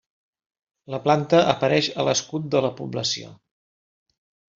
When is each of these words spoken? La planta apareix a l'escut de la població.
La 0.93 0.99
planta 1.07 1.41
apareix 1.51 1.89
a 2.03 2.05
l'escut 2.07 2.47
de 2.57 2.61
la 2.67 2.73
població. 2.81 3.29